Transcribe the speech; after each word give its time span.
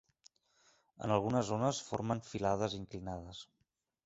En 1.07 1.13
algunes 1.15 1.45
zones 1.49 1.83
formen 1.91 2.25
filades 2.31 2.79
inclinades. 2.79 3.45